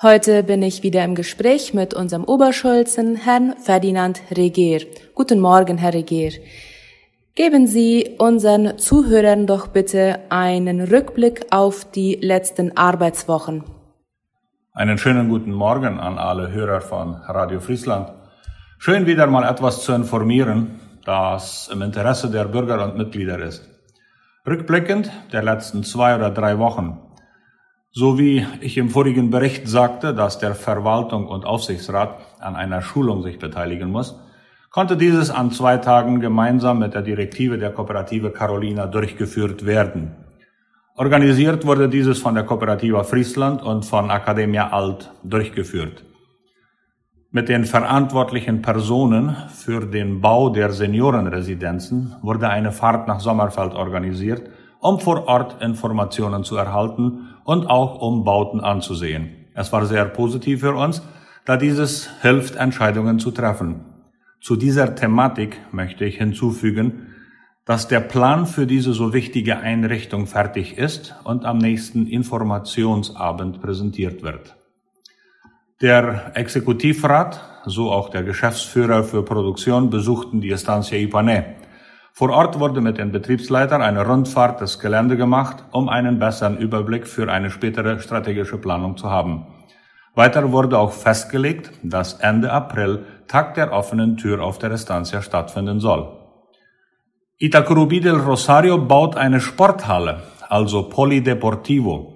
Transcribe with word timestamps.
Heute 0.00 0.44
bin 0.44 0.62
ich 0.62 0.84
wieder 0.84 1.02
im 1.02 1.16
Gespräch 1.16 1.74
mit 1.74 1.92
unserem 1.92 2.22
Oberschulzen, 2.22 3.16
Herrn 3.16 3.56
Ferdinand 3.56 4.22
Regier. 4.30 4.82
Guten 5.16 5.40
Morgen, 5.40 5.76
Herr 5.76 5.92
Regier. 5.92 6.34
Geben 7.34 7.66
Sie 7.66 8.14
unseren 8.20 8.78
Zuhörern 8.78 9.48
doch 9.48 9.66
bitte 9.66 10.20
einen 10.28 10.82
Rückblick 10.82 11.46
auf 11.50 11.84
die 11.90 12.14
letzten 12.14 12.76
Arbeitswochen. 12.76 13.64
Einen 14.72 14.98
schönen 14.98 15.28
guten 15.28 15.50
Morgen 15.50 15.98
an 15.98 16.16
alle 16.16 16.52
Hörer 16.52 16.80
von 16.80 17.14
Radio 17.26 17.58
Friesland. 17.58 18.12
Schön 18.78 19.04
wieder 19.04 19.26
mal 19.26 19.50
etwas 19.50 19.82
zu 19.82 19.92
informieren, 19.94 20.78
das 21.04 21.68
im 21.72 21.82
Interesse 21.82 22.30
der 22.30 22.44
Bürger 22.44 22.84
und 22.84 22.96
Mitglieder 22.96 23.40
ist. 23.40 23.68
Rückblickend 24.46 25.10
der 25.32 25.42
letzten 25.42 25.82
zwei 25.82 26.14
oder 26.14 26.30
drei 26.30 26.56
Wochen 26.60 27.00
so 27.92 28.18
wie 28.18 28.46
ich 28.60 28.76
im 28.76 28.90
vorigen 28.90 29.30
Bericht 29.30 29.66
sagte, 29.68 30.14
dass 30.14 30.38
der 30.38 30.54
Verwaltung 30.54 31.26
und 31.26 31.44
Aufsichtsrat 31.44 32.20
an 32.40 32.56
einer 32.56 32.82
Schulung 32.82 33.22
sich 33.22 33.38
beteiligen 33.38 33.90
muss, 33.90 34.18
konnte 34.70 34.96
dieses 34.96 35.30
an 35.30 35.50
zwei 35.50 35.78
Tagen 35.78 36.20
gemeinsam 36.20 36.78
mit 36.78 36.94
der 36.94 37.02
Direktive 37.02 37.58
der 37.58 37.70
Kooperative 37.70 38.30
Carolina 38.30 38.86
durchgeführt 38.86 39.64
werden. 39.66 40.14
Organisiert 40.96 41.64
wurde 41.64 41.88
dieses 41.88 42.18
von 42.18 42.34
der 42.34 42.44
Kooperativa 42.44 43.04
Friesland 43.04 43.62
und 43.62 43.84
von 43.84 44.10
Academia 44.10 44.70
Alt 44.70 45.10
durchgeführt. 45.22 46.04
Mit 47.30 47.48
den 47.48 47.66
verantwortlichen 47.66 48.62
Personen 48.62 49.36
für 49.54 49.86
den 49.86 50.20
Bau 50.20 50.48
der 50.48 50.72
Seniorenresidenzen 50.72 52.16
wurde 52.22 52.48
eine 52.48 52.72
Fahrt 52.72 53.06
nach 53.06 53.20
Sommerfeld 53.20 53.74
organisiert, 53.74 54.50
um 54.80 55.00
vor 55.00 55.26
Ort 55.26 55.62
Informationen 55.62 56.44
zu 56.44 56.56
erhalten 56.56 57.34
und 57.44 57.68
auch 57.68 58.00
um 58.00 58.24
Bauten 58.24 58.60
anzusehen. 58.60 59.46
Es 59.54 59.72
war 59.72 59.86
sehr 59.86 60.04
positiv 60.04 60.60
für 60.60 60.74
uns, 60.74 61.02
da 61.44 61.56
dieses 61.56 62.10
hilft, 62.22 62.56
Entscheidungen 62.56 63.18
zu 63.18 63.30
treffen. 63.30 63.84
Zu 64.40 64.56
dieser 64.56 64.94
Thematik 64.94 65.58
möchte 65.72 66.04
ich 66.04 66.18
hinzufügen, 66.18 67.14
dass 67.64 67.88
der 67.88 68.00
Plan 68.00 68.46
für 68.46 68.66
diese 68.66 68.92
so 68.94 69.12
wichtige 69.12 69.58
Einrichtung 69.58 70.26
fertig 70.26 70.78
ist 70.78 71.14
und 71.24 71.44
am 71.44 71.58
nächsten 71.58 72.06
Informationsabend 72.06 73.60
präsentiert 73.60 74.22
wird. 74.22 74.56
Der 75.80 76.32
Exekutivrat, 76.34 77.40
so 77.66 77.92
auch 77.92 78.08
der 78.08 78.22
Geschäftsführer 78.22 79.04
für 79.04 79.22
Produktion 79.22 79.90
besuchten 79.90 80.40
die 80.40 80.50
Estancia 80.50 80.98
Ipanä. 80.98 81.57
Vor 82.18 82.30
Ort 82.30 82.58
wurde 82.58 82.80
mit 82.80 82.98
den 82.98 83.12
Betriebsleitern 83.12 83.80
eine 83.80 84.04
Rundfahrt 84.04 84.60
des 84.60 84.80
Gelände 84.80 85.16
gemacht, 85.16 85.62
um 85.70 85.88
einen 85.88 86.18
besseren 86.18 86.58
Überblick 86.58 87.06
für 87.06 87.30
eine 87.30 87.48
spätere 87.48 88.00
strategische 88.00 88.58
Planung 88.58 88.96
zu 88.96 89.08
haben. 89.08 89.46
Weiter 90.16 90.50
wurde 90.50 90.80
auch 90.80 90.90
festgelegt, 90.90 91.70
dass 91.84 92.14
Ende 92.14 92.50
April 92.50 93.04
Tag 93.28 93.54
der 93.54 93.70
offenen 93.70 94.16
Tür 94.16 94.42
auf 94.42 94.58
der 94.58 94.72
Estancia 94.72 95.22
stattfinden 95.22 95.78
soll. 95.78 96.08
Itacurubi 97.38 98.00
del 98.00 98.16
Rosario 98.16 98.78
baut 98.78 99.14
eine 99.14 99.40
Sporthalle, 99.40 100.24
also 100.48 100.88
Polideportivo. 100.88 102.14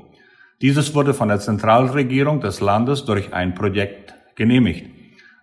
Dieses 0.61 0.97
wurde 0.97 1.14
von 1.14 1.28
der 1.28 1.39
Zentralregierung 1.39 2.41
des 2.41 2.61
Landes 2.61 3.05
durch 3.05 3.33
ein 3.33 3.55
Projekt 3.55 4.14
genehmigt. 4.34 5.02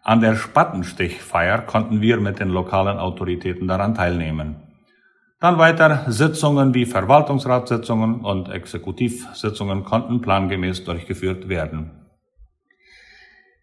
An 0.09 0.21
der 0.21 0.35
Spattenstichfeier 0.35 1.59
konnten 1.59 2.01
wir 2.01 2.19
mit 2.19 2.39
den 2.39 2.49
lokalen 2.49 2.97
Autoritäten 2.97 3.67
daran 3.67 3.93
teilnehmen. 3.93 4.55
Dann 5.39 5.59
weiter 5.59 6.05
Sitzungen 6.07 6.73
wie 6.73 6.87
Verwaltungsratssitzungen 6.87 8.21
und 8.21 8.49
Exekutivsitzungen 8.49 9.83
konnten 9.83 10.19
plangemäß 10.21 10.83
durchgeführt 10.83 11.47
werden. 11.47 11.91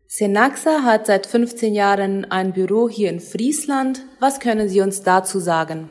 Senaxa 0.07 0.85
hat 0.85 1.07
seit 1.07 1.27
15 1.27 1.75
Jahren 1.75 2.31
ein 2.31 2.53
Büro 2.53 2.89
hier 2.89 3.11
in 3.11 3.19
Friesland. 3.19 4.03
Was 4.21 4.39
können 4.39 4.69
Sie 4.69 4.81
uns 4.81 5.03
dazu 5.03 5.41
sagen? 5.41 5.91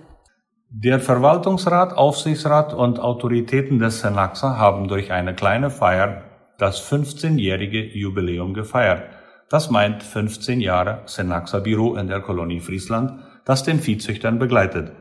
Der 0.70 1.02
Verwaltungsrat, 1.02 1.92
Aufsichtsrat 1.92 2.74
und 2.74 3.02
Autoritäten 3.02 3.80
des 3.80 4.00
Senaxa 4.00 4.56
haben 4.56 4.88
durch 4.88 5.12
eine 5.12 5.36
kleine 5.36 5.70
Feier 5.70 6.24
das 6.58 6.82
15-jährige 6.90 7.84
Jubiläum 7.94 8.54
gefeiert. 8.54 9.04
Das 9.50 9.70
meint 9.70 10.02
15 10.02 10.60
Jahre 10.60 11.04
Senaxa 11.06 11.60
Büro 11.60 11.96
in 11.96 12.08
der 12.08 12.22
Kolonie 12.22 12.60
Friesland, 12.60 13.20
das 13.46 13.64
den 13.64 13.80
Viehzüchtern 13.80 14.40
begleitet. 14.40 14.92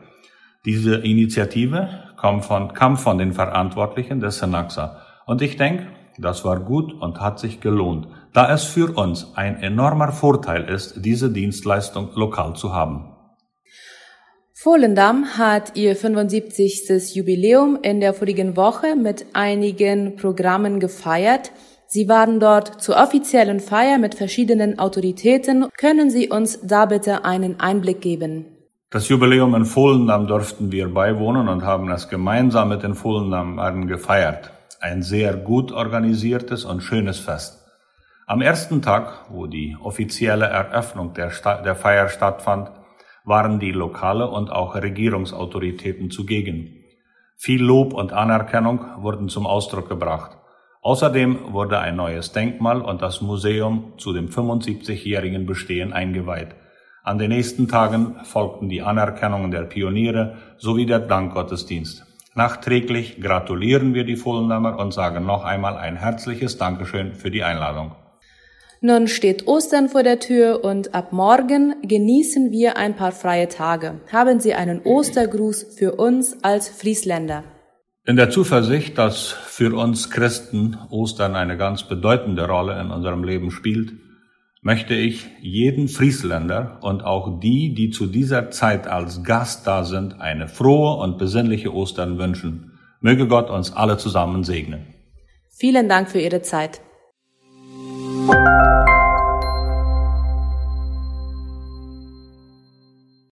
Diese 0.65 0.97
Initiative 0.97 1.89
kam 2.19 2.43
von, 2.43 2.73
kam 2.73 2.97
von 2.97 3.19
den 3.19 3.33
Verantwortlichen 3.33 4.21
des 4.21 4.39
Senaxa. 4.39 5.01
Und 5.27 5.43
ich 5.43 5.57
denke, 5.57 5.87
das 6.19 6.45
war 6.45 6.61
gut 6.61 6.93
und 6.93 7.21
hat 7.21 7.39
sich 7.39 7.61
gelohnt, 7.61 8.07
da 8.33 8.53
es 8.53 8.65
für 8.65 8.97
uns 8.97 9.33
ein 9.35 9.57
enormer 9.57 10.13
Vorteil 10.13 10.69
ist, 10.69 11.05
diese 11.05 11.31
Dienstleistung 11.31 12.11
lokal 12.15 12.55
zu 12.55 12.73
haben. 12.73 13.11
Volendam 14.55 15.37
hat 15.37 15.77
ihr 15.77 15.97
75. 15.97 17.15
Jubiläum 17.15 17.79
in 17.83 18.01
der 18.01 18.15
vorigen 18.15 18.57
Woche 18.57 18.97
mit 18.97 19.27
einigen 19.35 20.17
Programmen 20.17 20.81
gefeiert. 20.81 21.51
Sie 21.87 22.09
waren 22.09 22.41
dort 22.41 22.81
zur 22.83 22.97
offiziellen 22.97 23.61
Feier 23.61 23.99
mit 23.99 24.15
verschiedenen 24.15 24.79
Autoritäten. 24.79 25.69
Können 25.77 26.11
Sie 26.11 26.29
uns 26.29 26.61
da 26.63 26.87
bitte 26.87 27.25
einen 27.25 27.61
Einblick 27.61 28.01
geben? 28.01 28.47
Das 28.91 29.09
Jubiläum 29.09 29.55
in 29.55 29.65
Volendam 29.65 30.27
durften 30.27 30.71
wir 30.71 30.89
beiwohnen 30.89 31.49
und 31.49 31.65
haben 31.65 31.91
es 31.91 32.09
gemeinsam 32.09 32.69
mit 32.69 32.83
den 32.83 32.95
Volendamern 32.95 33.87
gefeiert. 33.87 34.53
Ein 34.81 35.03
sehr 35.03 35.35
gut 35.35 35.73
organisiertes 35.73 36.65
und 36.65 36.81
schönes 36.81 37.19
Fest. 37.19 37.65
Am 38.27 38.41
ersten 38.41 38.83
Tag, 38.83 39.27
wo 39.31 39.47
die 39.47 39.77
offizielle 39.83 40.47
Eröffnung 40.47 41.13
der, 41.13 41.33
der 41.65 41.75
Feier 41.75 42.09
stattfand, 42.09 42.71
waren 43.25 43.59
die 43.59 43.73
lokale 43.73 44.31
und 44.31 44.51
auch 44.51 44.75
Regierungsautoritäten 44.75 46.11
zugegen. 46.11 46.85
Viel 47.37 47.63
Lob 47.63 47.93
und 47.93 48.13
Anerkennung 48.13 49.03
wurden 49.03 49.29
zum 49.29 49.47
Ausdruck 49.47 49.89
gebracht. 49.89 50.39
Außerdem 50.85 51.55
wurde 51.55 51.79
ein 51.79 51.97
neues 51.97 52.33
Denkmal 52.33 52.83
und 52.83 53.01
das 53.01 53.23
Museum 53.23 53.95
zu 53.97 54.13
dem 54.13 54.29
75-jährigen 54.29 55.47
Bestehen 55.47 55.95
eingeweiht. 55.95 56.49
An 57.03 57.17
den 57.17 57.31
nächsten 57.31 57.69
Tagen 57.69 58.17
folgten 58.25 58.69
die 58.69 58.83
Anerkennungen 58.83 59.51
der 59.51 59.63
Pioniere 59.63 60.37
sowie 60.59 60.85
der 60.85 60.99
Dankgottesdienst. 60.99 62.05
Nachträglich 62.35 63.19
gratulieren 63.19 63.95
wir 63.95 64.05
die 64.05 64.17
Vollendamer 64.17 64.79
und 64.79 64.93
sagen 64.93 65.25
noch 65.25 65.43
einmal 65.43 65.79
ein 65.79 65.97
herzliches 65.97 66.59
Dankeschön 66.59 67.15
für 67.15 67.31
die 67.31 67.45
Einladung. 67.45 67.93
Nun 68.83 69.09
steht 69.09 69.47
Ostern 69.47 69.89
vor 69.89 70.03
der 70.03 70.21
Tür 70.21 70.65
und 70.65 70.95
ab 70.95 71.15
morgen 71.15 71.77
genießen 71.81 72.51
wir 72.51 72.77
ein 72.77 72.95
paar 72.95 73.13
freie 73.13 73.49
Tage. 73.49 74.01
Haben 74.13 74.39
Sie 74.39 74.53
einen 74.53 74.83
Ostergruß 74.83 75.77
für 75.79 75.93
uns 75.93 76.45
als 76.45 76.69
Friesländer? 76.69 77.45
In 78.07 78.17
der 78.17 78.29
Zuversicht, 78.29 78.99
dass 78.99 79.29
für 79.29 79.75
uns 79.75 80.11
Christen 80.11 80.77
Ostern 80.91 81.35
eine 81.35 81.57
ganz 81.57 81.85
bedeutende 81.85 82.47
Rolle 82.47 82.79
in 82.79 82.91
unserem 82.91 83.25
Leben 83.25 83.51
spielt, 83.51 83.95
möchte 84.61 84.95
ich 84.95 85.27
jeden 85.41 85.89
Friesländer 85.89 86.81
und 86.83 87.03
auch 87.03 87.41
die, 87.41 87.73
die 87.73 87.89
zu 87.89 88.05
dieser 88.05 88.51
Zeit 88.51 88.87
als 88.87 89.25
Gast 89.25 89.67
da 89.67 89.85
sind, 89.85 90.21
eine 90.21 90.49
frohe 90.49 91.03
und 91.03 91.17
besinnliche 91.17 91.73
Ostern 91.73 92.19
wünschen. 92.19 92.79
Möge 93.01 93.27
Gott 93.27 93.49
uns 93.49 93.73
alle 93.73 93.97
zusammen 93.97 94.45
segnen. 94.45 94.85
Vielen 95.49 95.89
Dank 95.89 96.11
für 96.11 96.21
Ihre 96.21 96.43
Zeit. 96.43 96.83